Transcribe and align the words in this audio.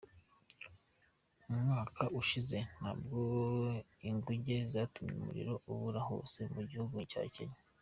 Umwaka 1.49 2.03
ushize, 2.21 2.59
nabwo 2.81 3.19
inguge 4.09 4.55
yatumye 4.75 5.13
umuriro 5.19 5.53
ubura 5.71 6.01
hose 6.09 6.39
mu 6.53 6.61
gihugu 6.69 6.97
cya 7.11 7.23
Kenya. 7.35 7.59